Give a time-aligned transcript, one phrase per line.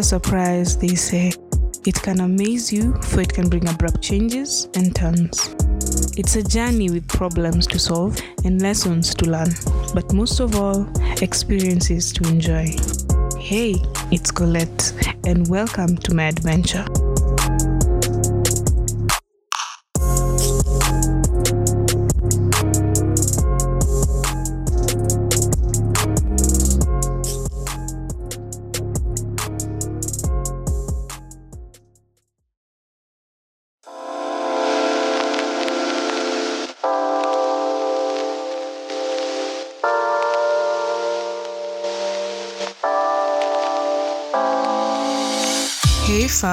[0.00, 1.30] a surprise, they say.
[1.84, 5.54] It can amaze you, for it can bring abrupt changes and turns.
[6.16, 9.50] It's a journey with problems to solve and lessons to learn,
[9.94, 10.88] but most of all,
[11.20, 12.74] experiences to enjoy.
[13.38, 13.74] Hey,
[14.10, 14.94] it's Colette,
[15.26, 16.86] and welcome to my adventure.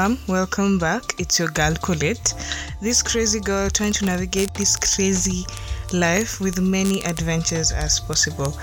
[0.08, 1.04] Fam, welcome back.
[1.20, 2.34] It's your girl Colette.
[2.82, 5.46] This crazy girl trying to navigate this crazy
[5.94, 8.56] life with many adventures as possible.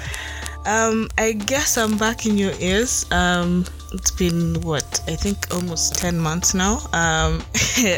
[0.66, 3.10] Um, I guess I'm back in your ears.
[3.10, 6.76] Um, it's been what I think almost 10 months now.
[6.92, 7.42] Um,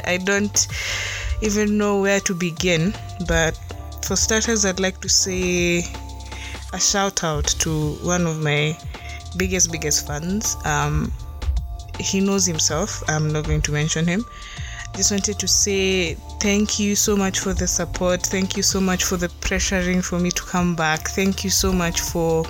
[0.07, 0.67] I don't
[1.43, 2.95] even know where to begin,
[3.29, 3.57] but
[4.05, 5.85] for starters, I'd like to say
[6.73, 8.77] a shout out to one of my
[9.37, 10.57] biggest, biggest fans.
[10.65, 11.13] Um,
[11.99, 13.03] he knows himself.
[13.09, 14.25] I'm not going to mention him.
[14.95, 18.23] Just wanted to say thank you so much for the support.
[18.23, 21.09] Thank you so much for the pressuring for me to come back.
[21.09, 22.47] Thank you so much for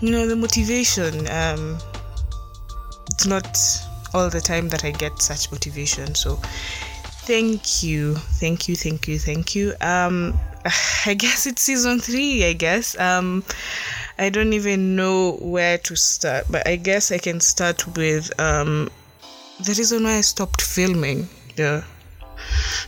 [0.00, 1.28] you know the motivation.
[1.28, 1.78] Um,
[3.10, 3.58] it's not
[4.12, 6.14] all the time that I get such motivation.
[6.14, 6.40] So
[7.26, 9.74] thank you, thank you, thank you, thank you.
[9.80, 10.38] Um,
[11.06, 12.44] I guess it's season three.
[12.44, 12.98] I guess.
[12.98, 13.44] Um,
[14.18, 18.88] I don't even know where to start, but I guess I can start with um,
[19.60, 21.28] the reason why I stopped filming.
[21.54, 21.82] Yeah,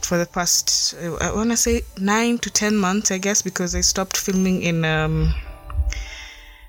[0.01, 3.83] for the past I want to say nine to ten months, I guess, because I
[3.83, 5.35] stopped filming in um,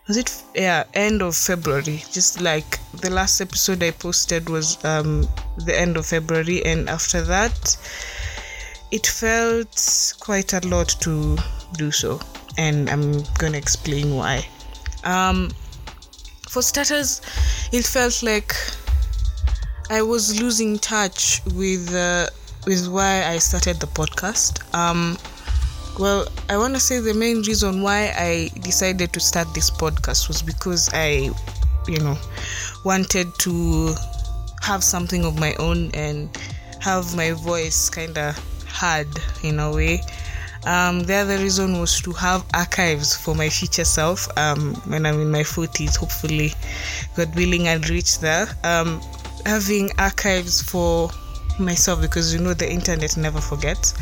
[0.07, 2.03] was it yeah end of February.
[2.11, 5.25] Just like the last episode I posted was um,
[5.57, 7.77] the end of February, and after that,
[8.91, 11.37] it felt quite a lot to
[11.77, 12.19] do so
[12.59, 14.45] and I'm gonna explain why.
[15.05, 15.49] Um,
[16.49, 17.21] for starters,
[17.71, 18.53] it felt like
[19.89, 22.27] I was losing touch with uh,
[22.67, 24.61] with why I started the podcast.
[24.75, 25.17] Um,
[25.97, 30.27] well, I want to say the main reason why I decided to start this podcast
[30.27, 31.31] was because I,
[31.87, 32.17] you know,
[32.83, 33.95] wanted to
[34.61, 36.29] have something of my own and
[36.81, 38.37] have my voice kind of
[38.67, 39.07] heard
[39.43, 40.01] in a way
[40.69, 45.19] um, the other reason was to have archives for my future self um, when I'm
[45.19, 46.53] in my 40s, hopefully,
[47.15, 48.47] God willing, I'll reach there.
[48.63, 49.01] Um,
[49.47, 51.09] having archives for
[51.57, 53.95] myself because you know the internet never forgets.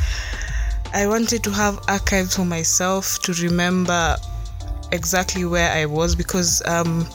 [0.93, 4.17] I wanted to have archives for myself to remember
[4.91, 7.07] exactly where I was because um,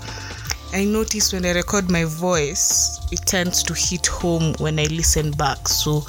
[0.73, 5.31] I noticed when I record my voice, it tends to hit home when I listen
[5.33, 5.69] back.
[5.69, 6.07] So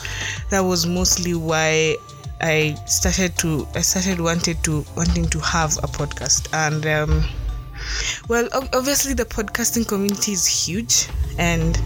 [0.49, 1.97] that was mostly why
[2.43, 6.49] I started to I started wanted to wanting to have a podcast.
[6.51, 7.23] And um,
[8.27, 11.07] well obviously the podcasting community is huge.
[11.39, 11.81] And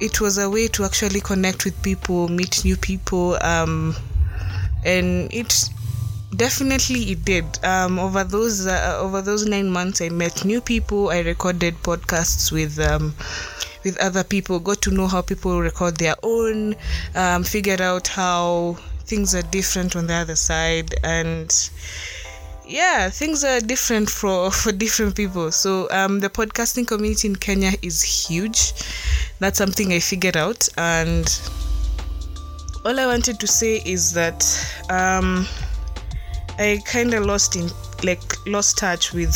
[0.00, 3.94] it was a way to actually connect with people meet new people um,
[4.86, 5.68] and it
[6.34, 7.44] definitely it did.
[7.62, 11.10] Um, over those uh, over those nine months i met new people.
[11.10, 13.14] I recorded podcasts with um,
[13.84, 16.74] with other people got to know how people record their own
[17.14, 21.70] um, figured out how things are different on the other side and
[22.66, 25.52] yeah things are different for for different people.
[25.52, 28.72] So um, the podcasting community in kenya is huge.
[29.38, 31.26] That's something i figured out and
[32.84, 34.44] all i wanted to say is that
[34.90, 35.46] um,
[36.58, 37.68] i kind of lost in
[38.02, 39.34] like lost touch with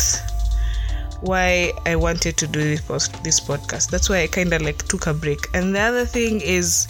[1.21, 3.89] why i wanted to do this, this podcast.
[3.89, 5.39] That's why i kind of like took a break.
[5.53, 6.87] And the other thing is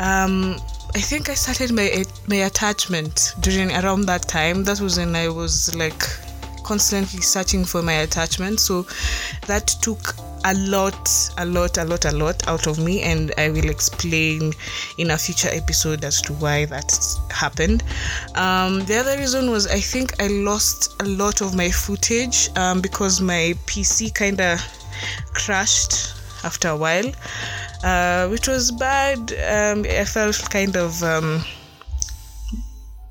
[0.00, 0.56] um
[0.94, 4.64] I think I started my my attachment during around that time.
[4.64, 6.02] That was when I was like
[6.64, 8.60] constantly searching for my attachment.
[8.60, 8.86] So
[9.46, 10.14] that took
[10.44, 11.08] a lot,
[11.38, 14.52] a lot, a lot, a lot out of me, and I will explain
[14.96, 16.90] in a future episode as to why that
[17.30, 17.84] happened.
[18.34, 22.80] Um, the other reason was I think I lost a lot of my footage um,
[22.80, 24.60] because my PC kind of
[25.34, 26.14] crashed
[26.44, 27.12] after a while
[27.82, 29.18] uh, which was bad.
[29.32, 31.44] Um, I felt kind of um,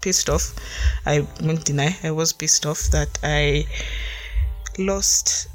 [0.01, 0.55] pissed off.
[1.05, 3.65] I won't deny I was pissed off that I
[4.77, 5.47] lost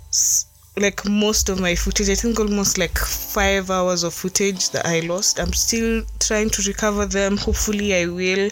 [0.77, 2.09] like most of my footage.
[2.09, 5.39] I think almost like five hours of footage that I lost.
[5.39, 7.37] I'm still trying to recover them.
[7.37, 8.51] Hopefully, I will.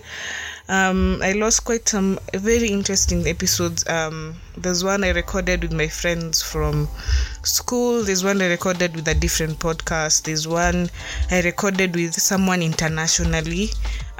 [0.70, 3.84] Um, I lost quite some very interesting episodes.
[3.88, 6.87] Um, there's one I recorded with my friends from
[7.43, 8.05] school.
[8.05, 10.22] There's one I recorded with a different podcast.
[10.22, 10.88] There's one
[11.28, 13.70] I recorded with someone internationally.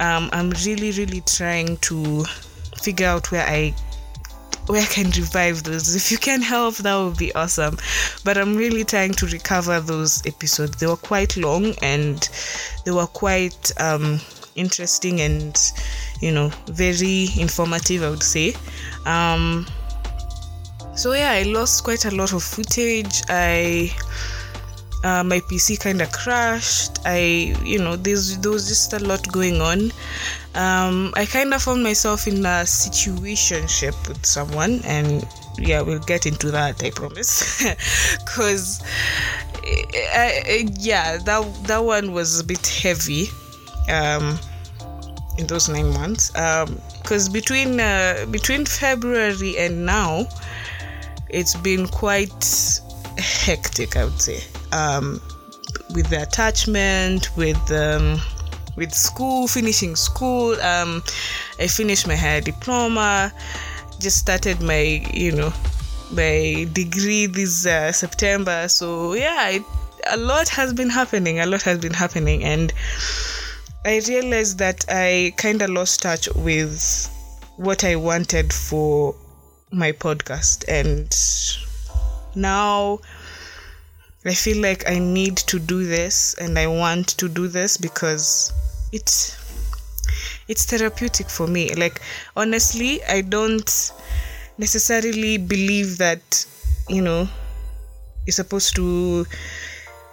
[0.01, 2.25] Um, I'm really, really trying to
[2.83, 3.73] figure out where I
[4.67, 5.95] where I can revive those.
[5.95, 7.79] If you can help, that would be awesome.
[8.25, 10.79] But I'm really trying to recover those episodes.
[10.79, 12.29] They were quite long and
[12.85, 14.21] they were quite um,
[14.57, 15.57] interesting and
[16.21, 18.03] you know very informative.
[18.03, 18.55] I would say.
[19.07, 19.67] Um,
[20.95, 23.23] so yeah, I lost quite a lot of footage.
[23.29, 23.95] I
[25.03, 26.99] uh, my PC kind of crashed.
[27.05, 29.93] I, you know, there's there was just a lot going on.
[30.55, 35.27] Um, I kind of found myself in a situationship with someone, and
[35.59, 36.83] yeah, we'll get into that.
[36.83, 37.65] I promise,
[38.25, 38.83] because
[39.63, 43.29] yeah, that that one was a bit heavy.
[43.89, 44.39] Um,
[45.41, 50.27] in those nine months, because um, between uh, between February and now,
[51.29, 52.81] it's been quite
[53.17, 53.97] hectic.
[53.97, 55.21] I would say um,
[55.95, 58.21] with the attachment, with um,
[58.77, 60.61] with school, finishing school.
[60.61, 61.03] Um,
[61.59, 63.33] I finished my higher diploma,
[64.01, 65.53] just started my, you know,
[66.13, 68.69] my degree this uh, September.
[68.69, 69.63] So yeah, it,
[70.11, 71.41] a lot has been happening.
[71.41, 72.73] A lot has been happening, and
[73.83, 77.09] I realized that I kind of lost touch with
[77.57, 79.15] what I wanted for
[79.73, 81.09] my podcast, and
[82.35, 83.01] now
[84.27, 88.53] I feel like I need to do this and I want to do this because
[88.93, 89.39] it's
[90.47, 91.75] it's therapeutic for me.
[91.75, 92.03] Like
[92.37, 93.93] honestly, I don't
[94.59, 96.45] necessarily believe that,
[96.91, 97.27] you know,
[98.27, 99.25] you're supposed to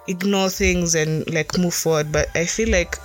[0.06, 2.96] ignore things and like move forward, but I feel like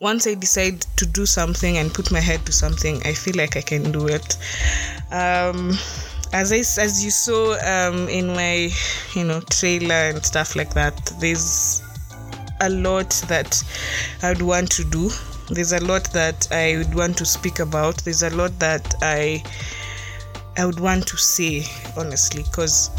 [0.00, 3.56] once I decide to do something and put my head to something, I feel like
[3.56, 4.36] I can do it.
[5.10, 5.76] Um
[6.34, 8.68] as I, as you saw um, in my
[9.14, 11.80] you know trailer and stuff like that there's
[12.60, 13.62] a lot that
[14.20, 15.10] I would want to do
[15.50, 19.44] there's a lot that I would want to speak about there's a lot that I
[20.58, 21.66] I would want to say
[21.96, 22.90] honestly because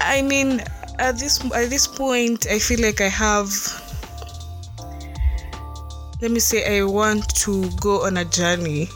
[0.00, 0.60] I mean
[0.98, 3.48] at this at this point I feel like I have
[6.22, 8.88] let me say I want to go on a journey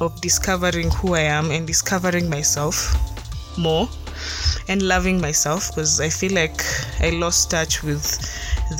[0.00, 2.96] of discovering who I am and discovering myself
[3.58, 3.86] more
[4.68, 6.62] and loving myself because I feel like
[7.00, 8.06] I lost touch with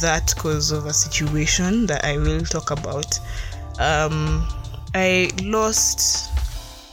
[0.00, 3.20] that because of a situation that I will talk about.
[3.78, 4.49] Um,
[4.94, 6.31] I lost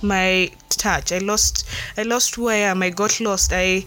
[0.02, 1.14] my touch.
[1.14, 1.66] I lost
[1.98, 2.84] I lost who I am.
[2.84, 3.52] I got lost.
[3.54, 3.86] I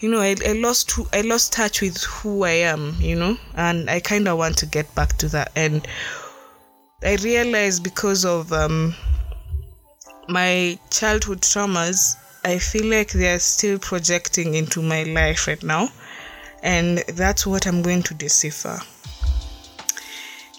[0.00, 3.36] you know I, I lost who, I lost touch with who I am, you know,
[3.54, 5.52] and I kind of want to get back to that.
[5.56, 5.86] And
[7.02, 8.94] I realized because of um,
[10.28, 15.88] my childhood traumas, I feel like they are still projecting into my life right now.
[16.62, 18.80] And that's what I'm going to decipher.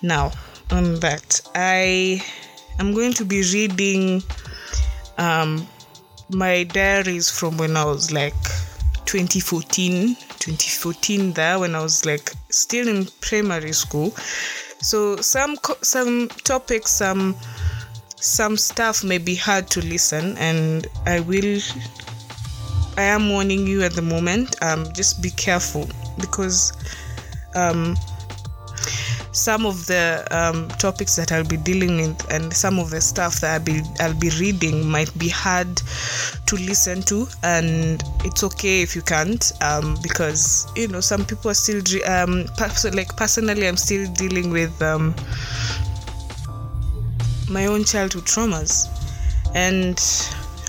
[0.02, 0.32] Now,
[0.72, 2.24] on that, I
[2.80, 4.24] am going to be reading
[5.18, 5.68] um,
[6.30, 8.34] my diaries from when I was like
[9.10, 14.12] 2014, 2014 there when I was like still in primary school.
[14.82, 17.36] So some some topics, some
[18.22, 21.60] some stuff may be hard to listen and i will
[22.98, 25.88] i am warning you at the moment um, just be careful
[26.20, 26.74] because
[27.56, 27.96] um,
[29.40, 33.40] some of the um, topics that I'll be dealing with and some of the stuff
[33.42, 35.82] that I'll be, I'll be reading might be hard
[36.46, 41.52] to listen to, and it's okay if you can't, um, because you know some people
[41.52, 42.46] are still um,
[42.94, 45.16] like personally I'm still dealing with um,
[47.50, 48.88] my own childhood traumas
[49.56, 50.00] and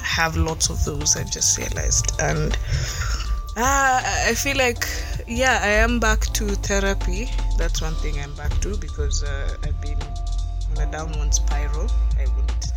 [0.03, 2.13] have lots of those i've just realized.
[2.21, 2.57] And
[3.57, 4.87] uh, i feel like
[5.27, 7.29] yeah i am back to therapy
[7.61, 9.99] that's one thing i'm back to because uh, i've been
[10.71, 11.91] on a downward spiral.
[12.19, 12.73] I wouldn't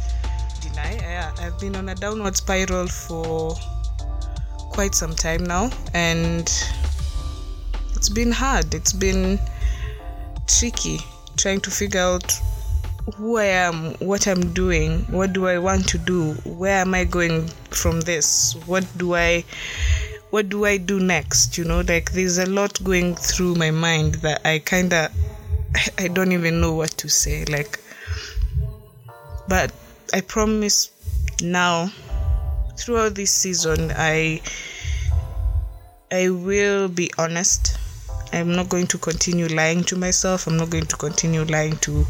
[0.61, 0.95] deny.
[0.95, 3.55] Yeah, i've been on a downward spiral for
[4.71, 6.51] quite some time now and
[7.95, 8.73] it's been hard.
[8.73, 9.39] It's been
[10.47, 10.99] tricky
[11.37, 12.37] trying to figure out
[13.15, 17.05] who I am, what I'm doing, what do I want to do, where am I
[17.05, 19.45] going from this, what do I
[20.33, 21.59] what do I do next?
[21.59, 25.11] You know, like there's a lot going through my mind that I kind of
[25.99, 27.45] I don't even know what to say.
[27.45, 27.79] Like,
[29.47, 29.71] but
[30.11, 30.89] I promise
[31.43, 31.91] now,
[32.79, 34.41] throughout this season, I
[36.11, 37.77] I will be honest.
[38.33, 40.47] I'm not going to continue lying to myself.
[40.47, 42.07] I'm not going to continue lying to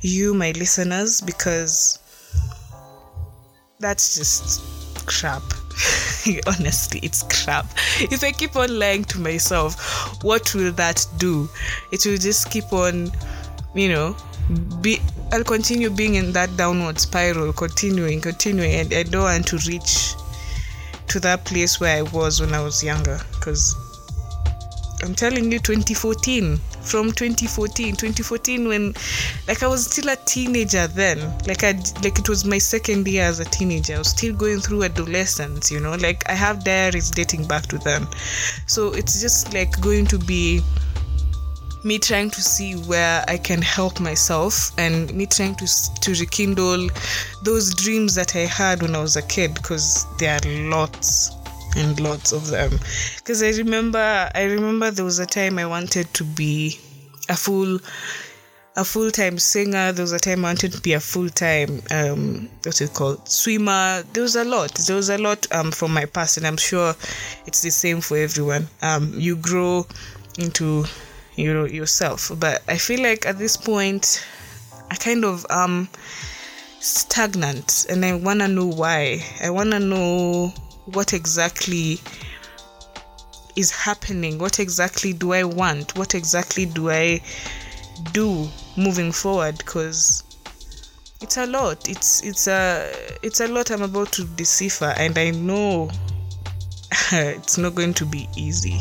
[0.00, 2.00] you, my listeners, because
[3.78, 5.44] that's just crap.
[6.46, 7.66] Honestly, it's crap.
[8.00, 11.48] If I keep on lying to myself, what will that do?
[11.92, 13.10] It will just keep on,
[13.74, 14.16] you know,
[14.80, 15.00] be
[15.32, 20.14] I'll continue being in that downward spiral, continuing, continuing, and I don't want to reach
[21.08, 23.74] to that place where I was when I was younger because
[25.02, 28.94] I'm telling you 2014 from 2014 2014 when
[29.46, 31.18] like I was still a teenager then.
[31.46, 31.72] Like I
[32.02, 33.96] like it was my second year as a teenager.
[33.96, 35.94] I was still going through adolescence you know?
[35.96, 38.06] Like I have diaries dating back to then.
[38.66, 40.62] So it's just like going to be
[41.84, 45.66] me trying to see where I can help myself and me trying to
[46.00, 46.88] to rekindle
[47.44, 51.35] those dreams that I had when I was a kid because there are lots
[51.76, 52.70] and lots of them
[53.16, 56.78] because I remember I remember there was a time I wanted to be
[57.28, 57.78] a full
[58.78, 59.92] a full time singer.
[59.92, 63.28] There was a time I wanted to be a full time um what's it called
[63.28, 64.02] swimmer.
[64.12, 64.74] There was a lot.
[64.74, 66.94] There was a lot um from my past, and I'm sure
[67.46, 68.68] it's the same for everyone.
[68.82, 69.86] Um, you grow
[70.38, 70.84] into
[71.36, 74.26] you know yourself, but I feel like at this point,
[74.90, 75.88] I kind of um
[76.80, 79.24] stagnant, and I wanna know why.
[79.42, 80.52] I wanna know
[80.92, 81.98] what exactly
[83.56, 84.38] is happening?
[84.38, 85.96] What exactly do i want?
[85.96, 87.20] What exactly do i
[88.12, 89.58] do moving forward?
[89.58, 90.22] Because
[91.20, 91.88] it's a lot.
[91.88, 95.90] It's it's a it's a lot i'm about to decipher and i know
[97.12, 98.80] it's not going to be easy.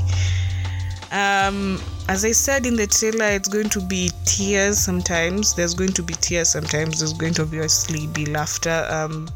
[1.12, 5.56] Um as i said in the trailer it's going to be tears sometimes.
[5.56, 7.00] There's going to be tears sometimes.
[7.00, 8.86] There's going to be obviously be laughter.
[8.92, 9.30] Um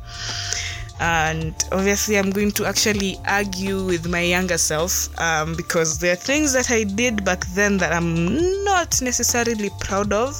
[0.99, 6.17] and obviously i'm going to actually argue with my younger self um, because there are
[6.17, 10.39] things that i did back then that i'm not necessarily proud of.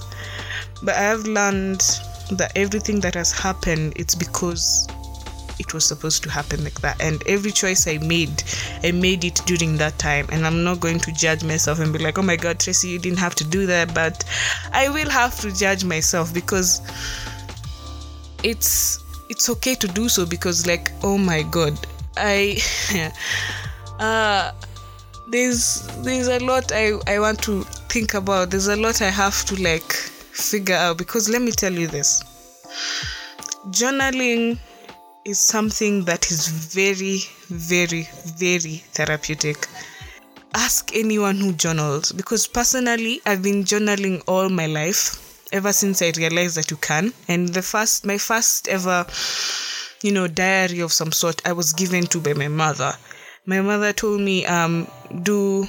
[0.83, 1.81] But i have learned
[2.31, 4.87] that everything that has happened it's because
[5.59, 7.01] it was supposed to happen like that.
[7.01, 8.43] And every choice i made
[8.83, 10.25] i made it during that time.
[10.31, 12.99] And i'm not going to judge myself and be like oh my god tracy you
[12.99, 13.93] didn't have to do that.
[13.93, 14.23] But
[14.71, 16.81] i will have to judge myself because
[18.43, 21.77] it's it's okay to do so because like oh my god.
[22.17, 22.59] I
[23.99, 24.51] uh
[25.29, 28.49] there's there's a lot i i want to think about.
[28.49, 32.23] There's a lot i have to like figure out because let me tell you this.
[33.69, 34.57] Journaling
[35.25, 37.19] is something that is very
[37.49, 38.07] very
[38.37, 39.67] very therapeutic.
[40.55, 46.11] Ask anyone who journals because personally i've been journaling all my life ever since I
[46.15, 47.13] realized that you can.
[47.27, 49.05] And the first, my first ever,
[50.01, 52.93] you know, diary of some sort, I was given to by my mother.
[53.45, 54.87] My mother told me, um,
[55.23, 55.67] do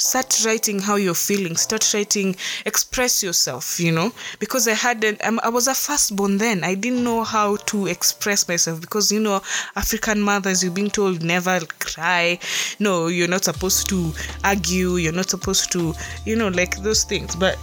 [0.00, 1.54] start writing how you're feeling.
[1.56, 2.34] Start writing
[2.64, 4.12] express yourself you know.
[4.38, 6.64] Because i had an, um, i was a firstborn then.
[6.64, 9.42] I didn't know how to express myself because you know
[9.76, 12.38] african mothers you're being told never cry.
[12.78, 14.96] No you're not supposed to argue.
[14.96, 15.94] You're not supposed to
[16.24, 17.36] you know like those things.
[17.36, 17.58] But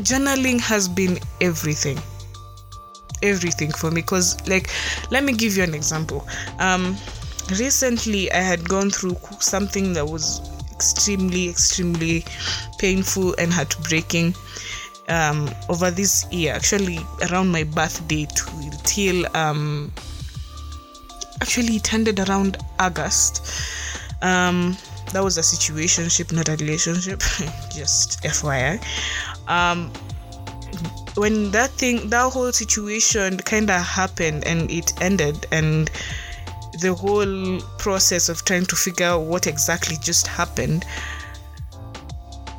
[0.00, 1.98] journaling has been everything.
[3.22, 4.70] Everything for me because like
[5.10, 6.26] let me give you an example.
[6.58, 6.96] Um
[7.56, 10.40] recently i had gone through something that was
[10.72, 12.24] extremely extremely
[12.78, 14.34] painful and heartbreaking
[15.08, 16.98] um over this year actually
[17.30, 18.26] around my birthday
[18.84, 19.90] till um
[21.40, 23.42] actually it ended around august.
[24.22, 24.76] Um
[25.12, 27.20] that was a situationship not a relationship
[27.74, 28.78] just fyi
[29.48, 29.92] um
[31.16, 35.90] when that thing that whole situation kind of happened and it ended and
[36.80, 40.84] the whole process of trying to figure out what exactly just happened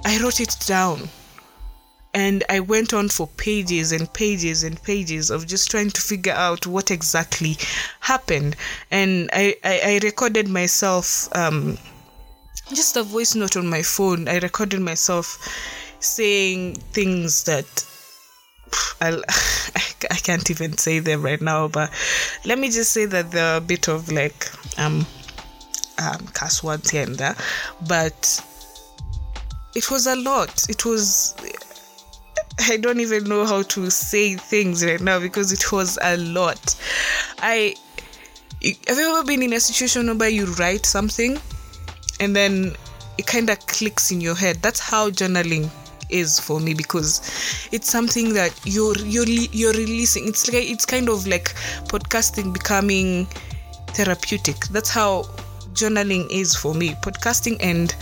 [0.05, 1.09] i wrote it down.
[2.13, 6.33] And i went on for pages and pages and pages of just trying to figure
[6.33, 7.57] out what exactly
[7.99, 8.55] happened.
[8.89, 11.77] And i i, I recorded myself um
[12.69, 14.27] just a voice note on my phone.
[14.27, 15.37] I recorded myself
[15.99, 17.85] saying things that
[19.01, 19.21] I'll,
[20.11, 21.91] I can't even say them right now, but
[22.45, 25.05] let me just say that there are a bit of like um,
[25.97, 27.35] um cuss words here and there,
[27.87, 28.45] but
[29.75, 30.69] it was a lot.
[30.69, 31.35] It was
[32.67, 36.75] I don't even know how to say things right now because it was a lot.
[37.39, 37.75] I
[38.61, 41.39] have you ever been in a situation where you write something
[42.19, 42.75] and then
[43.17, 44.61] it kind of clicks in your head?
[44.61, 45.69] That's how journaling
[46.09, 47.21] is for me because
[47.71, 51.53] it's something that you're you're you're releasing it's like it's kind of like
[51.87, 53.25] podcasting becoming
[53.89, 55.23] therapeutic that's how
[55.73, 57.95] journaling is for me podcasting and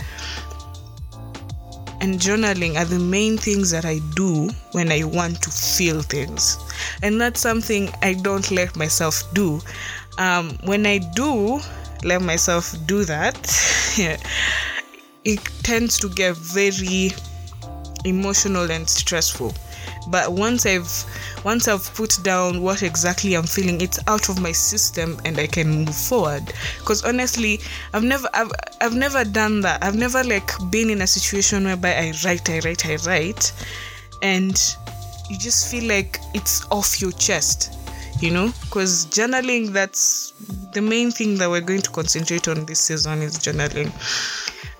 [2.00, 6.56] and journaling are the main things that I do when I want to feel things.
[7.02, 9.60] And that's something I don't let myself do.
[10.16, 11.60] Um, when I do
[12.04, 13.36] let myself do that,
[15.24, 17.12] it tends to get very
[18.04, 19.52] emotional and stressful.
[20.08, 20.90] But once i've
[21.44, 25.46] once i've put down what exactly i'm feeling it's out of my system and i
[25.46, 26.52] can move forward.
[26.78, 27.60] Because honestly
[27.92, 28.50] i've never I've,
[28.80, 29.82] I've never done that.
[29.82, 33.52] I've never like been in a situation whereby i write i write i write
[34.22, 34.58] and
[35.28, 37.74] you just feel like it's off your chest
[38.20, 38.52] you know?
[38.62, 40.32] Because journaling that's
[40.72, 43.92] the main thing that we're going to concentrate on this season is journaling.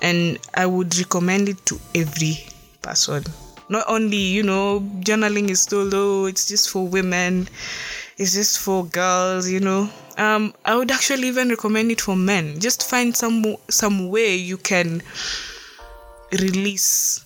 [0.00, 2.38] And i would recommend it to every
[2.88, 3.23] person
[3.68, 7.47] not only you know journaling is so low it's just for women
[8.18, 9.88] it's just for girls you know.
[10.16, 12.59] Um i would actually even recommend it for men.
[12.59, 15.02] Just find some some way you can
[16.33, 17.25] release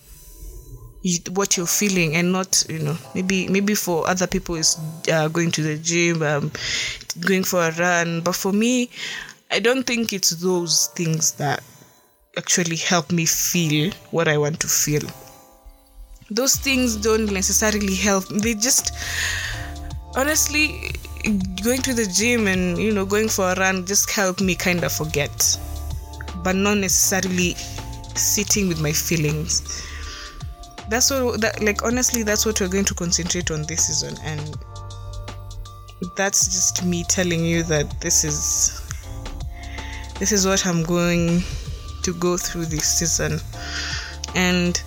[1.31, 4.77] what you're feeling and not you know maybe maybe for other people is
[5.11, 6.51] uh, going to the gym um,
[7.19, 8.21] going for a run.
[8.21, 8.89] But for me
[9.51, 11.61] i don't think it's those things that
[12.37, 15.01] actually help me feel what i want to feel
[16.35, 18.25] those things don't necessarily help.
[18.27, 18.93] They just
[20.15, 20.91] honestly
[21.63, 24.83] going to the gym and you know going for a run just help me kind
[24.83, 25.57] of forget
[26.43, 27.53] but not necessarily
[28.15, 29.83] sitting with my feelings.
[30.89, 34.55] That's what that like honestly that's what we're going to concentrate on this season and
[36.17, 38.81] that's just me telling you that this is
[40.19, 41.41] this is what i'm going
[42.03, 43.39] to go through this season.
[44.35, 44.81] And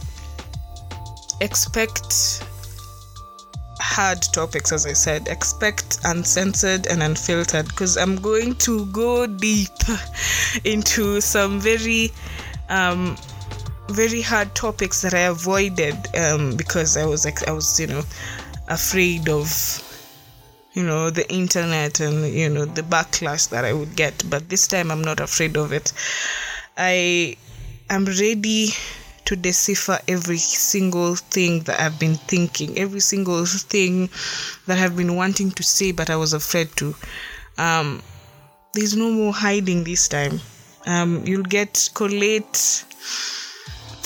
[1.40, 2.44] expect
[3.78, 5.28] hard topics as i said.
[5.28, 9.78] Expect uncensored and unfiltered because i'm going to go deep
[10.64, 12.10] into some very
[12.68, 13.16] um
[13.88, 18.02] very hard topics that i avoided um because i was like i was you know
[18.68, 19.48] afraid of
[20.76, 24.22] you know the internet and you know the backlash that i would get.
[24.28, 25.92] But this time i'm not afraid of it.
[26.76, 27.36] I
[27.88, 28.70] am ready
[29.26, 34.08] to decipher every single thing that I've been thinking, every single thing
[34.66, 36.94] that I've been wanting to say, but I was afraid to.
[37.58, 38.02] Um,
[38.72, 40.40] there's no more hiding this time.
[40.86, 42.84] Um, you'll get Colette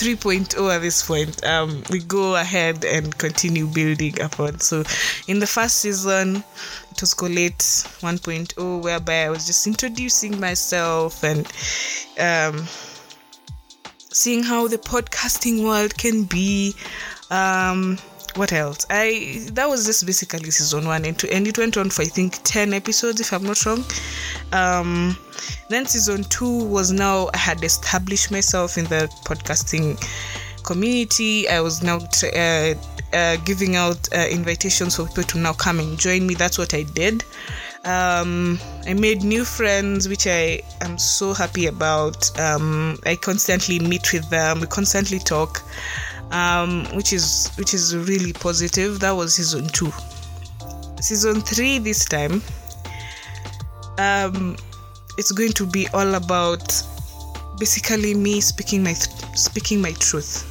[0.01, 1.45] 3.0 at this point.
[1.45, 4.61] Um, we go ahead and continue building upon.
[4.61, 4.85] So,
[5.29, 6.43] in the first season,
[6.91, 11.47] it was Colette 1.0, whereby I was just introducing myself and
[12.19, 12.67] um,
[14.13, 16.75] seeing how the podcasting world can be.
[17.31, 17.99] Um,
[18.37, 18.87] what else?
[18.91, 22.07] I that was just basically season one and two, and it went on for I
[22.07, 23.85] think ten episodes if I'm not wrong.
[24.53, 25.17] Um,
[25.69, 30.01] then season two was now I had established myself in the podcasting
[30.65, 31.49] community.
[31.49, 31.99] I was now
[32.37, 32.75] uh,
[33.13, 36.35] uh, giving out uh, invitations for people to now come and join me.
[36.35, 37.25] That's what I did.
[37.85, 42.39] Um, I made new friends, which I am so happy about.
[42.39, 44.61] Um, I constantly meet with them.
[44.61, 45.63] We constantly talk,
[46.31, 49.01] um, which is which is really positive.
[49.01, 49.91] That was season two.
[51.01, 52.43] Season three this time.
[53.97, 54.57] Um,
[55.17, 56.83] it's going to be all about
[57.59, 60.47] basically me speaking my th- speaking my truth.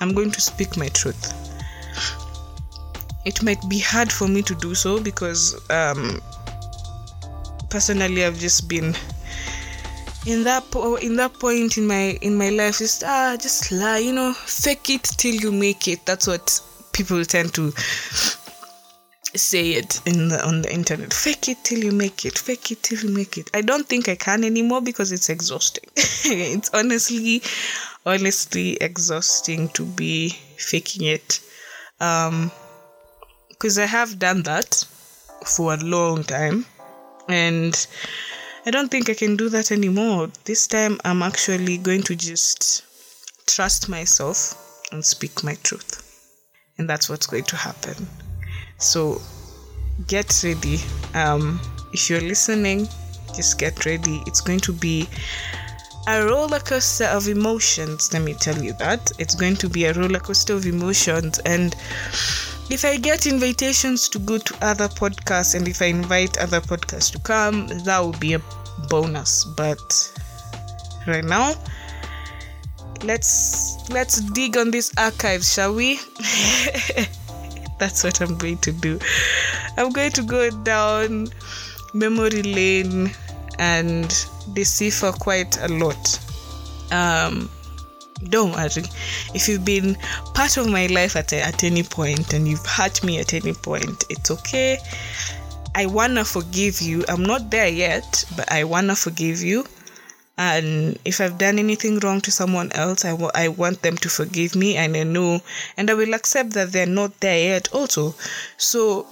[0.00, 1.32] I'm going to speak my truth
[3.24, 6.20] it might be hard for me to do so because um,
[7.72, 8.94] personally I've just been
[10.26, 13.96] in that po- in that point in my in my life just ah just lie
[13.98, 16.04] you know fake it till you make it.
[16.04, 16.60] That's what
[16.92, 17.72] people tend to
[19.34, 21.14] say it in the on the internet.
[21.14, 23.50] Fake it till you make it fake it till you make it.
[23.54, 25.88] I don't think i can anymore because it's exhausting.
[25.96, 27.42] It's honestly
[28.04, 31.40] honestly exhausting to be faking it.
[32.00, 32.52] Um
[33.48, 34.84] because I have done that
[35.46, 36.66] for a long time
[37.28, 37.86] and
[38.64, 40.30] I don't think I can do that anymore.
[40.44, 42.84] This time I'm actually going to just
[43.46, 45.98] trust myself and speak my truth.
[46.78, 48.06] And that's what's going to happen.
[48.78, 49.20] So
[50.06, 50.78] get ready.
[51.14, 51.60] Um,
[51.92, 52.88] if you're listening,
[53.34, 54.22] just get ready.
[54.26, 55.08] It's going to be
[56.08, 58.12] a roller coaster of emotions.
[58.12, 59.12] Let me tell you that.
[59.18, 61.38] It's going to be a roller coaster of emotions.
[61.40, 61.74] And
[62.72, 67.12] if I get invitations to go to other podcasts and if I invite other podcasts
[67.12, 68.40] to come, that would be a
[68.88, 69.44] bonus.
[69.44, 70.18] But
[71.06, 71.52] right now,
[73.04, 75.96] let's let's dig on this archive, shall we?
[77.78, 78.98] That's what I'm going to do.
[79.76, 81.28] I'm going to go down
[81.92, 83.10] memory lane
[83.58, 84.08] and
[84.54, 86.18] decipher quite a lot.
[86.90, 87.50] Um,
[88.28, 88.84] don't worry.
[89.34, 89.96] If you've been
[90.34, 94.04] part of my life at, at any point and you've hurt me at any point,
[94.10, 94.78] it's okay.
[95.74, 97.04] I wanna forgive you.
[97.08, 99.66] I'm not there yet, but I wanna forgive you.
[100.38, 104.08] And if I've done anything wrong to someone else, I, w- I want them to
[104.08, 105.40] forgive me and I know,
[105.76, 108.14] and I will accept that they're not there yet also.
[108.56, 109.06] So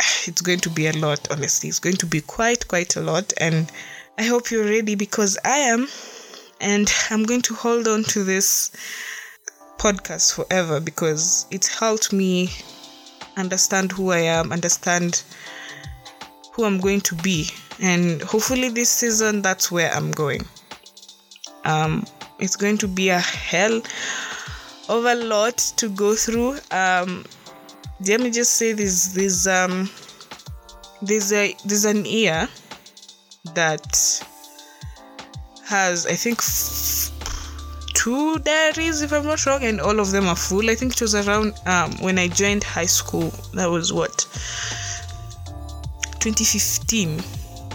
[0.26, 1.68] it's going to be a lot, honestly.
[1.68, 3.32] It's going to be quite, quite a lot.
[3.38, 3.70] And
[4.18, 5.88] I hope you're ready because I am.
[6.60, 8.70] And I'm going to hold on to this
[9.78, 12.50] podcast forever because it helped me
[13.36, 15.22] understand who I am, understand
[16.52, 17.48] who I'm going to be.
[17.80, 20.44] And hopefully, this season, that's where I'm going.
[21.64, 22.04] Um,
[22.38, 23.80] it's going to be a hell
[24.88, 26.58] of a lot to go through.
[26.70, 27.24] Um,
[28.06, 29.88] let me just say this: there's um,
[31.00, 32.48] there's a there's an ear
[33.54, 34.26] that
[35.70, 37.10] has I think f-
[37.94, 40.68] two diaries if I'm not wrong, and all of them are full.
[40.68, 43.32] I think it was around um, when I joined high school.
[43.54, 44.26] That was what
[46.20, 47.20] 2015.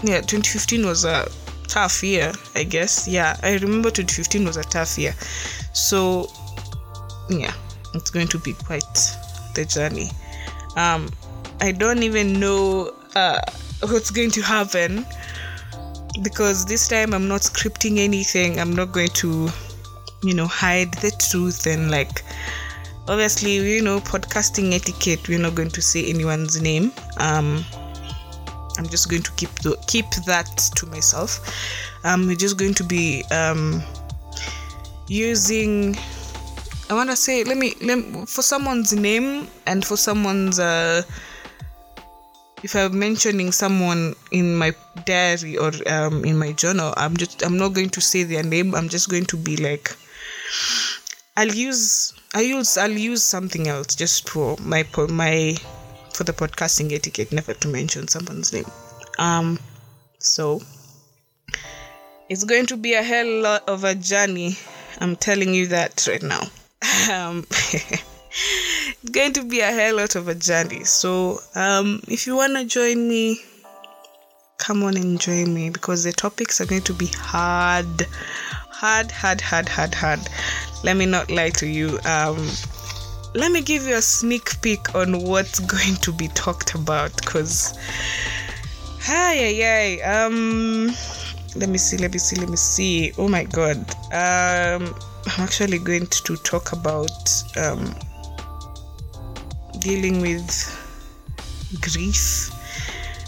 [0.04, 1.26] Yeah, 2015 was a
[1.68, 3.08] tough year, I guess.
[3.08, 5.14] Yeah, I remember 2015 was a tough year.
[5.72, 6.30] So
[7.30, 7.54] yeah,
[7.94, 8.82] it's going to be quite
[9.54, 10.10] the journey.
[10.76, 11.08] Um,
[11.60, 13.40] I don't even know uh,
[13.88, 15.06] what's going to happen
[16.22, 18.58] because this time I'm not scripting anything.
[18.58, 19.48] I'm not going to,
[20.22, 22.22] you know, hide the truth and like
[23.08, 26.92] obviously, you know, podcasting etiquette, we're not going to say anyone's name.
[27.18, 27.64] Um,
[28.78, 31.40] I'm just going to keep the, keep that to myself.
[32.04, 33.82] Um, we're just going to be um,
[35.08, 35.96] using.
[36.88, 40.58] I want to say, let me, let me, for someone's name and for someone's.
[40.58, 41.02] Uh,
[42.66, 44.74] if I'm mentioning someone in my
[45.04, 48.74] diary or um, in my journal, I'm just I'm not going to say their name.
[48.74, 49.96] I'm just going to be like,
[51.36, 55.56] I'll use I use I'll use something else just for my my
[56.12, 58.66] for the podcasting etiquette, never to mention someone's name.
[59.16, 59.60] Um,
[60.18, 60.60] so
[62.28, 64.56] it's going to be a hell lot of a journey.
[65.00, 66.42] I'm telling you that right now.
[67.10, 67.46] Um,
[69.12, 70.84] going to be a hell lot of a journey.
[70.84, 73.40] So um, if you wanna join me,
[74.58, 78.06] come on and join me because the topics are going to be hard,
[78.70, 80.20] hard, hard, hard, hard, hard.
[80.84, 81.98] Let me not lie to you.
[82.04, 82.48] Um,
[83.34, 87.76] let me give you a sneak peek on what's going to be talked about because
[89.00, 90.86] hi hi um
[91.54, 93.78] let me see let me see let me see oh my god
[94.12, 94.94] um
[95.26, 97.94] i'm actually going to talk about um
[99.80, 100.48] dealing with
[101.80, 102.50] grief.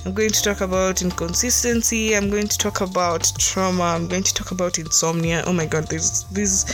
[0.05, 2.15] I'm going to talk about inconsistency.
[2.17, 3.83] I'm going to talk about trauma.
[3.83, 5.43] I'm going to talk about insomnia.
[5.47, 6.65] Oh my god there's there's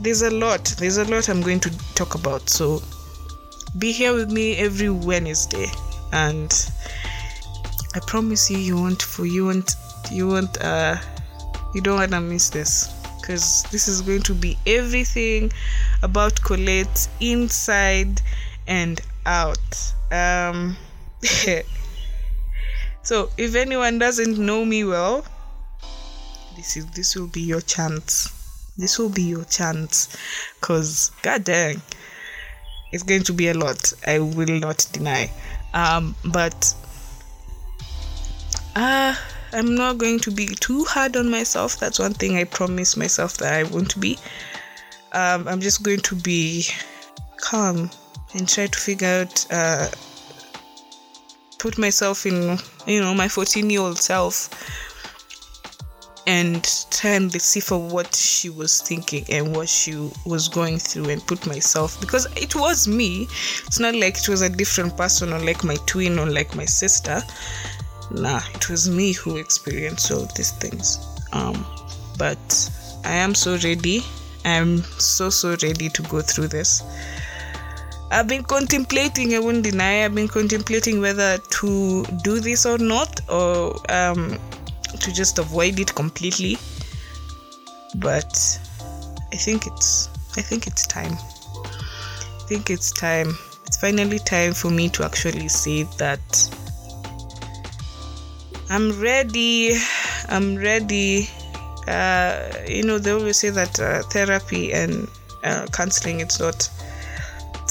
[0.00, 0.64] there's a lot.
[0.78, 2.50] There's a lot i'm going to talk about.
[2.50, 2.82] So
[3.78, 5.66] be here with me every wednesday.
[6.12, 6.52] And
[7.94, 9.76] i promise you you want for you want
[10.10, 10.96] you want uh
[11.74, 12.92] you don't want to miss this.
[13.20, 15.52] Because this is going to be everything
[16.02, 18.20] about colette inside
[18.66, 19.92] and out.
[20.10, 20.76] Um
[23.02, 25.24] so if anyone doesn't know me well
[26.56, 28.28] this is this will be your chance.
[28.76, 30.16] This will be your chance.
[30.60, 31.82] Because god dang
[32.92, 33.92] it's going to be a lot.
[34.06, 35.30] I will not deny.
[35.74, 36.74] Um but
[38.76, 39.14] uh
[39.52, 41.78] i'm not going to be too hard on myself.
[41.78, 44.18] That's one thing i promise myself that i won't be.
[45.12, 46.66] Um i'm just going to be
[47.40, 47.90] calm
[48.34, 49.88] and try to figure out uh
[51.58, 54.50] put myself in you know my 14 year old self
[56.26, 61.26] and try and decipher what she was thinking and what she was going through and
[61.26, 63.26] put myself because it was me.
[63.66, 66.64] It's not like it was a different person or like my twin or like my
[66.64, 67.22] sister.
[68.12, 70.98] Nah it was me who experienced all these things.
[71.32, 71.66] Um
[72.18, 72.70] but
[73.04, 74.02] i am so ready.
[74.44, 76.82] I'm so so ready to go through this
[78.12, 83.22] I've been contemplating, I won't deny, I've been contemplating whether to do this or not,
[83.30, 84.38] or um,
[85.00, 86.58] to just avoid it completely.
[87.96, 88.60] But
[89.32, 91.14] I think it's I think it's time.
[91.14, 93.34] I think it's time.
[93.66, 96.20] It's finally time for me to actually say that
[98.68, 99.74] I'm ready.
[100.28, 101.30] I'm ready.
[101.88, 105.08] Uh, you know, they always say that uh, therapy and
[105.44, 106.68] uh, counseling it's not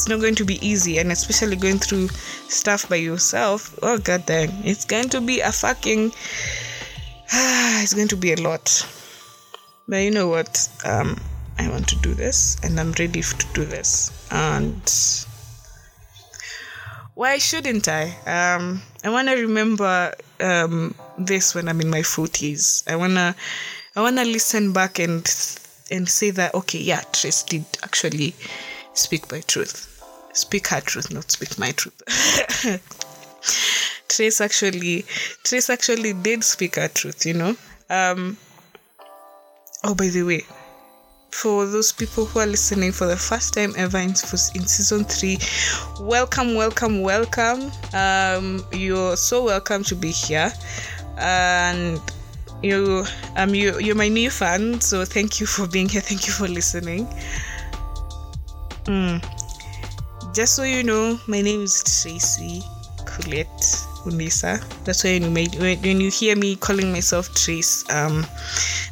[0.01, 2.07] it's not going to be easy and especially going through
[2.49, 6.11] stuff by yourself oh god dang it's going to be a fucking
[7.33, 8.85] it's going to be a lot
[9.87, 11.15] but you know what um
[11.61, 14.11] I want to do this and I'm ready to do this.
[14.31, 14.81] And
[17.13, 18.05] why shouldn't I?
[18.25, 22.89] Um, I want to remember um, this when I'm in my 40s.
[22.89, 23.35] I want to
[23.95, 25.23] I want to listen back and
[25.91, 28.33] and say that okay, yeah, Trace did actually
[28.93, 29.90] speak my truth.
[30.33, 32.01] Speak her truth, not speak my truth.
[34.07, 35.05] Trace actually
[35.43, 37.55] Trace actually did speak her truth, you know.
[37.89, 38.37] Um
[39.83, 40.45] oh by the way,
[41.31, 45.37] for those people who are listening for the first time ever in, in season three,
[45.99, 47.71] welcome, welcome, welcome.
[47.93, 50.51] Um, you're so welcome to be here,
[51.17, 51.99] and
[52.61, 53.05] you
[53.37, 56.01] um you you're my new fan, so thank you for being here.
[56.01, 57.07] Thank you for listening.
[58.85, 59.40] Mm.
[60.33, 62.63] Just so you know, my name is Tracy
[63.05, 63.87] Colette.
[64.05, 64.59] Unisa.
[64.83, 68.25] That's why you made when you hear me calling myself Trace, um,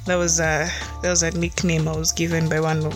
[0.05, 0.69] that was a
[1.01, 2.93] that was a nickname I was given by one of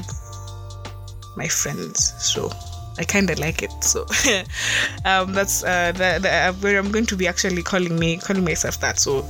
[1.36, 2.14] my friends.
[2.20, 2.52] So
[3.00, 3.72] I kind of like it.
[3.84, 4.06] So
[5.06, 8.44] um, that's uh, the, the, uh, where I'm going to be actually calling me calling
[8.44, 9.00] myself that.
[9.00, 9.28] So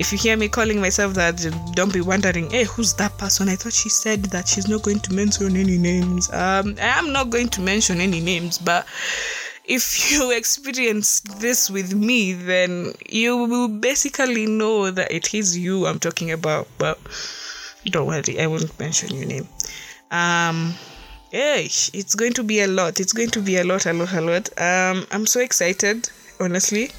[0.00, 1.36] if you hear me calling myself that,
[1.74, 3.50] don't be wondering, hey, who's that person?
[3.50, 6.32] I thought she said that she's not going to mention any names.
[6.32, 8.86] Um, I am not going to mention any names, but
[9.66, 15.86] if you experience this with me, then you will basically know that it is you
[15.86, 16.66] I'm talking about.
[16.78, 16.98] But
[17.84, 19.46] don't worry, I won't mention your name.
[20.10, 20.76] Um,
[21.30, 23.00] yeah, it's going to be a lot.
[23.00, 24.48] It's going to be a lot, a lot, a lot.
[24.58, 26.08] Um, I'm so excited,
[26.40, 26.90] honestly.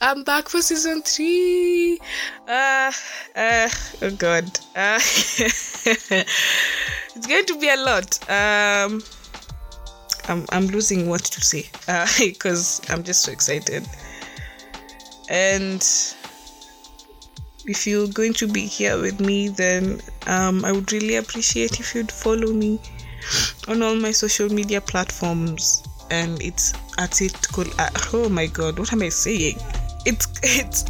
[0.00, 1.98] I'm back for season three.
[2.48, 2.92] Uh,
[3.36, 3.68] uh,
[4.02, 4.44] oh god.
[4.74, 4.98] Uh,
[7.14, 8.18] it's going to be a lot.
[8.28, 9.02] Um,
[10.28, 11.68] I'm, I'm losing what to say
[12.18, 13.86] because uh, I'm just so excited.
[15.28, 15.82] And
[17.66, 21.94] if you're going to be here with me, then um, I would really appreciate if
[21.94, 22.80] you'd follow me
[23.68, 25.82] on all my social media platforms.
[26.12, 27.34] And it's at it.
[27.56, 29.56] Uh, oh my god, what am I saying?
[30.04, 30.84] it's it's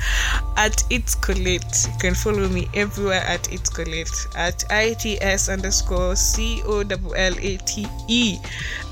[0.57, 1.87] at it's Colette.
[1.93, 7.35] You can follow me everywhere at it's Colette at its underscore c o w l
[7.39, 8.39] a t e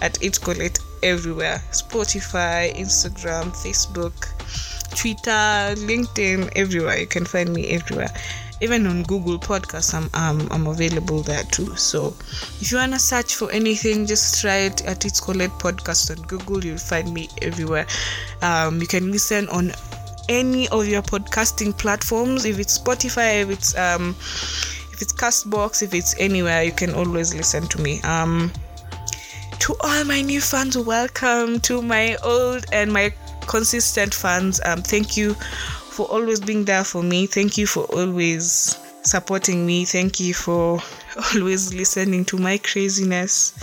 [0.02, 1.62] at it's Colette everywhere.
[1.72, 4.28] Spotify, Instagram, Facebook,
[4.96, 6.98] Twitter, LinkedIn, everywhere.
[6.98, 8.10] You can find me everywhere.
[8.62, 11.74] Even on Google Podcasts, I'm, um, I'm available there too.
[11.76, 12.14] So
[12.60, 16.22] if you want to search for anything, just try it at It's Colette Podcast on
[16.26, 16.62] Google.
[16.62, 17.86] You'll find me everywhere.
[18.42, 19.72] Um, you can listen on
[20.28, 22.44] any of your podcasting platforms.
[22.44, 27.34] If it's Spotify, if it's um, if it's Castbox, if it's anywhere, you can always
[27.34, 28.00] listen to me.
[28.02, 28.52] Um,
[29.60, 31.60] to all my new fans, welcome.
[31.60, 33.12] To my old and my
[33.46, 35.34] consistent fans, um, thank you
[35.90, 37.26] for always being there for me.
[37.26, 39.84] Thank you for always supporting me.
[39.84, 40.80] Thank you for
[41.34, 43.54] always listening to my craziness.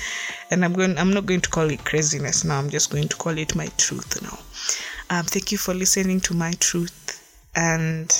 [0.51, 2.57] And I'm going I'm not going to call it craziness now.
[2.57, 4.39] I'm just going to call it my truth now.
[5.09, 7.23] Um, thank you for listening to my truth,
[7.55, 8.13] and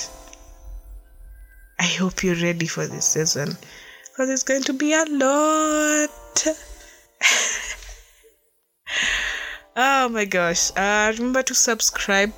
[1.78, 3.58] I hope you're ready for this season
[4.04, 6.46] because it's going to be a lot.
[9.76, 10.70] oh my gosh!
[10.74, 12.32] Uh, remember to subscribe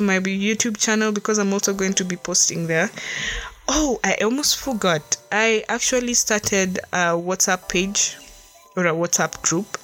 [0.00, 2.90] to my YouTube channel because I'm also going to be posting there.
[3.68, 5.16] Oh, I almost forgot.
[5.30, 8.16] I actually started a WhatsApp page
[8.76, 9.78] or a WhatsApp group.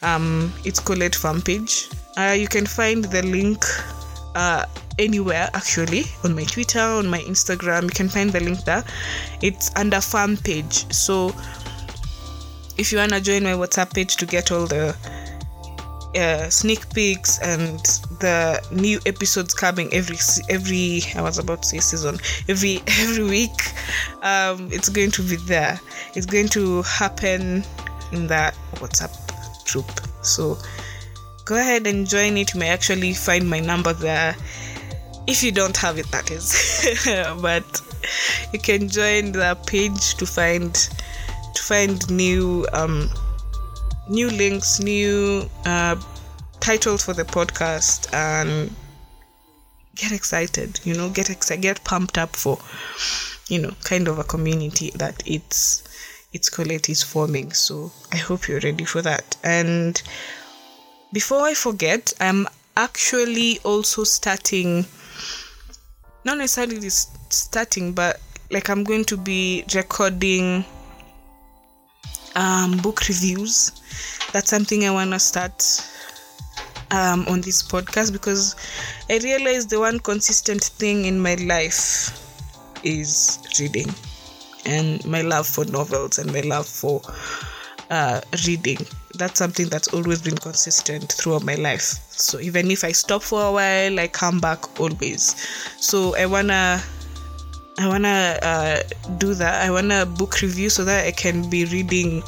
[0.00, 3.64] Um, it's Colette Fan Page uh, you can find the link
[4.34, 4.66] uh,
[4.98, 7.84] anywhere actually on my Twitter, on my Instagram.
[7.84, 8.84] You can find the link there.
[9.40, 10.92] It's under fan page.
[10.92, 11.34] So
[12.76, 14.96] if you wanna join my WhatsApp page to get all the
[16.16, 17.78] uh, sneak peeks and
[18.20, 20.16] the new episodes coming every
[20.48, 23.60] every I was about to say season every every week,
[24.22, 25.80] um, it's going to be there.
[26.14, 27.64] It's going to happen
[28.12, 29.12] in that WhatsApp
[29.70, 29.90] group.
[30.22, 30.58] So
[31.44, 32.54] go ahead and join it.
[32.54, 34.36] You may actually find my number there
[35.26, 36.52] if you don't have it, that is.
[37.40, 37.82] but
[38.52, 43.10] you can join the page to find to find new um,
[44.08, 45.96] new links, new uh,
[46.60, 48.74] titles for the podcast, and
[49.94, 50.80] get excited.
[50.84, 52.58] You know, get excited, get pumped up for
[53.52, 55.84] you know, kind of a community that it's
[56.32, 57.52] it's Colette is forming.
[57.52, 59.36] So I hope you're ready for that.
[59.44, 60.00] And
[61.12, 62.46] before I forget, I'm
[62.78, 64.86] actually also starting,
[66.24, 70.64] not necessarily starting, but like I'm going to be recording
[72.36, 73.72] um, book reviews.
[74.32, 75.62] That's something I want to start
[76.90, 78.56] um, on this podcast because
[79.10, 82.18] I realized the one consistent thing in my life
[82.84, 83.86] is reading.
[84.64, 87.00] and my love for novels and my love for
[87.90, 88.78] uh, reading.
[89.14, 91.82] That's something that's always been consistent throughout my life.
[92.10, 95.34] So even if I stop for a while, I come back always.
[95.80, 96.82] So I wanna
[97.78, 98.82] I wanna uh,
[99.18, 99.64] do that.
[99.64, 102.22] I wanna book review so that I can be reading.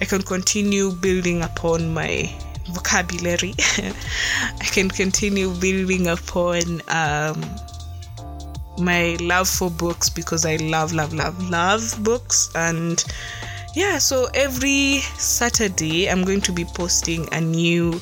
[0.00, 2.32] I can continue building upon my
[2.68, 3.54] vocabulary.
[3.78, 7.42] I can continue building upon um,
[8.78, 12.50] my love for books because I love, love, love, love books.
[12.54, 13.02] And
[13.74, 18.00] yeah, so every Saturday I'm going to be posting a new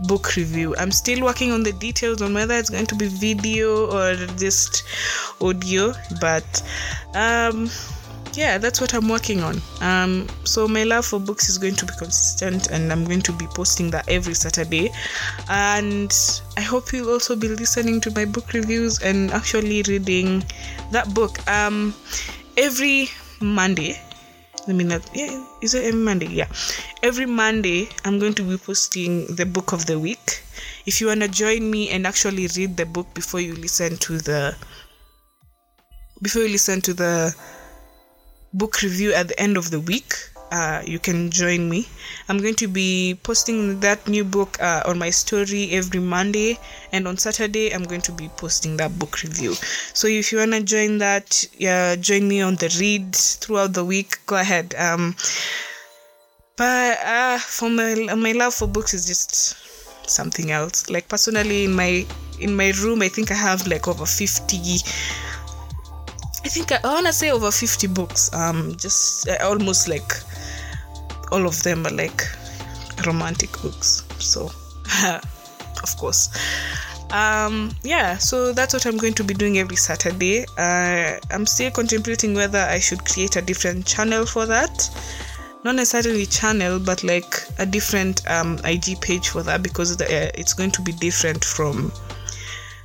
[0.00, 0.74] book review.
[0.76, 4.84] I'm still working on the details on whether it's going to be video or just
[5.40, 6.62] audio, but
[7.14, 7.70] um
[8.34, 9.60] yeah, that's what I'm working on.
[9.82, 13.32] Um, so my love for books is going to be consistent, and I'm going to
[13.32, 14.90] be posting that every Saturday.
[15.50, 16.10] And
[16.56, 20.44] I hope you'll also be listening to my book reviews and actually reading
[20.92, 21.46] that book.
[21.46, 21.94] Um,
[22.56, 23.08] every
[23.40, 24.00] Monday.
[24.68, 26.26] I mean, yeah, is it every Monday?
[26.26, 26.46] Yeah,
[27.02, 30.44] every Monday I'm going to be posting the book of the week.
[30.86, 34.54] If you wanna join me and actually read the book before you listen to the
[36.20, 37.34] before you listen to the
[38.54, 40.14] book review at the end of the week,
[40.52, 41.88] uh, you can join me.
[42.28, 46.58] I'm going to be posting that new book uh, on my story every Monday,
[46.92, 49.54] and on Saturday, I'm going to be posting that book review.
[49.94, 53.84] So if you want to join that, yeah, join me on the read throughout the
[53.84, 54.74] week, go ahead.
[54.76, 55.16] Um,
[56.56, 59.56] but uh, for my my love for books is just
[60.06, 60.90] something else.
[60.90, 62.06] Like personally, in my
[62.38, 64.58] in my room, I think I have like over 50
[66.44, 68.32] I think I, I want to say over 50 books.
[68.34, 70.12] Um, just uh, almost like
[71.32, 72.22] all of them are like
[73.06, 74.04] romantic books.
[74.18, 74.50] So,
[75.82, 76.28] of course.
[77.12, 80.46] Um, yeah, so that's what I'm going to be doing every Saturday.
[80.56, 84.88] Uh, I'm still contemplating whether I should create a different channel for that.
[85.64, 90.30] Not necessarily channel, but like a different um, IG page for that because the, uh,
[90.34, 91.92] it's going to be different from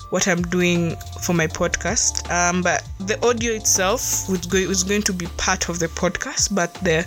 [0.10, 2.30] what I'm doing for my podcast.
[2.30, 6.74] Um, but the audio itself go- was going to be part of the podcast, but
[6.76, 7.06] the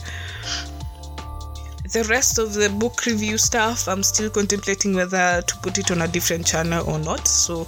[1.93, 6.03] the rest of the book review stuff, I'm still contemplating whether to put it on
[6.03, 7.27] a different channel or not.
[7.27, 7.67] So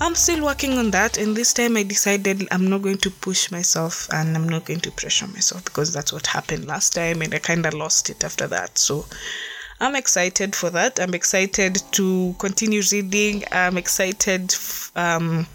[0.00, 1.16] I'm still working on that.
[1.16, 4.80] And this time I decided I'm not going to push myself and I'm not going
[4.80, 8.24] to pressure myself because that's what happened last time and I kind of lost it
[8.24, 8.76] after that.
[8.76, 9.06] So
[9.80, 11.00] I'm excited for that.
[11.00, 13.44] I'm excited to continue reading.
[13.52, 14.54] I'm excited
[14.96, 15.46] um,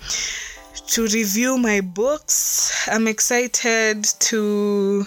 [0.87, 2.87] to review my books.
[2.87, 5.05] I'm excited to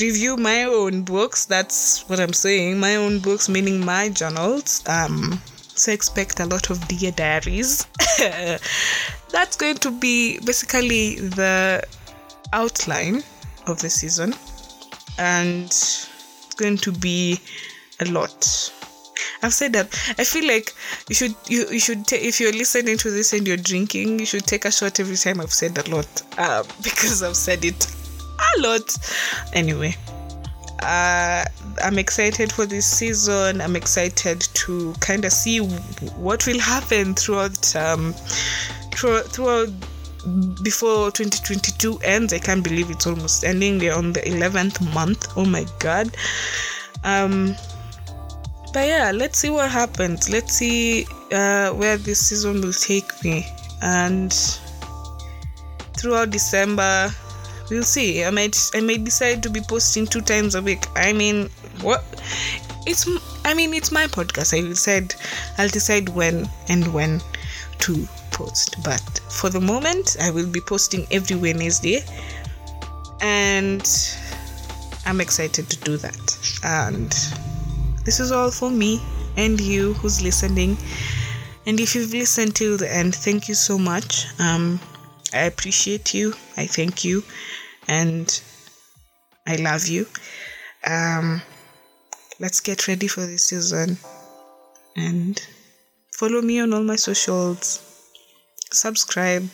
[0.00, 1.44] review my own books.
[1.44, 2.78] That's what I'm saying.
[2.78, 4.82] My own books, meaning my journals.
[4.86, 5.40] Um,
[5.74, 7.86] so expect a lot of dear diaries.
[8.18, 11.82] That's going to be basically the
[12.52, 13.22] outline
[13.66, 14.34] of the season,
[15.18, 17.40] and it's going to be
[18.00, 18.72] a lot.
[19.42, 19.86] I've said that.
[20.18, 20.72] I feel like
[21.08, 24.26] you should you, you should take if you're listening to this and you're drinking, you
[24.26, 26.22] should take a shot every time I've said a lot.
[26.38, 27.86] Uh, because I've said it
[28.60, 28.96] lot.
[29.52, 29.96] Anyway.
[30.80, 31.44] Uh,
[31.82, 33.60] I'm excited for this season.
[33.60, 38.14] I'm excited to kind of see what will happen throughout um,
[38.92, 39.68] throughout, throughout
[40.62, 42.32] before 2022 ends.
[42.32, 43.78] I can't believe it's almost ending.
[43.78, 45.26] We're on the 11th month.
[45.36, 46.14] Oh my god.
[47.02, 47.54] Um,
[48.72, 50.30] but yeah, let's see what happens.
[50.30, 53.46] Let's see uh, where this season will take me.
[53.82, 54.32] And
[55.96, 57.10] throughout December,
[57.70, 58.24] we'll see.
[58.24, 60.86] I might I might decide to be posting two times a week.
[60.96, 61.50] I mean,
[61.80, 62.04] what?
[62.86, 63.08] It's
[63.44, 64.52] I mean it's my podcast.
[64.54, 65.14] I said
[65.58, 67.20] I'll decide when and when
[67.80, 68.76] to post.
[68.84, 72.02] But for the moment, I will be posting every Wednesday,
[73.20, 73.86] and
[75.06, 76.60] I'm excited to do that.
[76.62, 77.10] And
[78.04, 79.00] this is all for me
[79.36, 80.76] and you who's listening.
[81.66, 84.26] And if you've listened till the end, thank you so much.
[84.38, 84.80] Um,
[85.34, 86.34] I appreciate you.
[86.56, 87.24] I thank you,
[87.88, 88.40] and
[89.46, 90.06] I love you.
[90.86, 91.42] Um,
[92.38, 93.98] let's get ready for this season,
[94.96, 95.44] and
[96.16, 97.90] follow me on all my socials
[98.74, 99.48] subscribe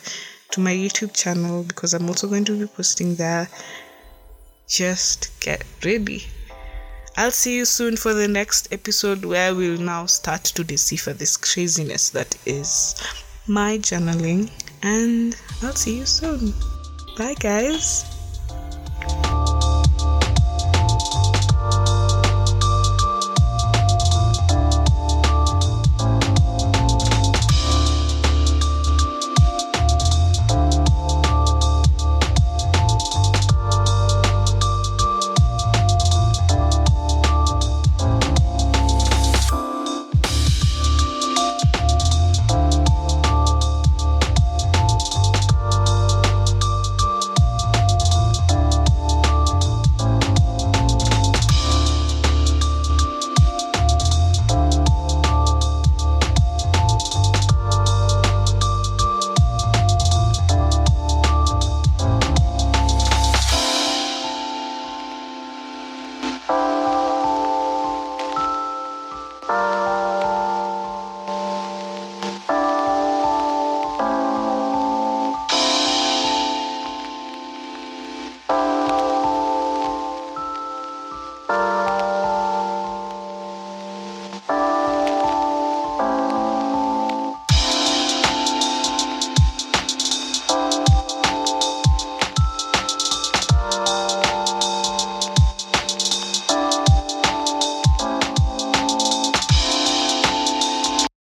[0.50, 3.48] to my YouTube channel because I'm also going to be posting there.
[4.68, 6.24] Just get ready.
[7.16, 11.36] I'll see you soon for the next episode where we'll now start to decipher this
[11.36, 12.94] craziness that is
[13.46, 14.50] my journaling.
[14.82, 16.54] And I'll see you soon.
[17.16, 18.19] Bye, guys.